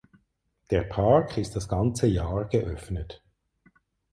Der 0.71 0.81
Park 0.81 1.37
ist 1.37 1.55
das 1.55 1.67
ganze 1.69 2.07
Jahr 2.07 2.45
geöffnet. 2.45 3.21